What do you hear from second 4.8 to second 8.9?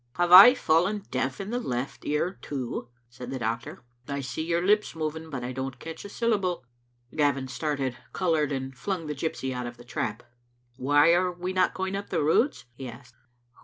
moving, but I don't catch a syllable." Gavin started, coloured, and